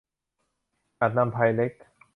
[0.99, 1.73] อาจนำภัยเล็ก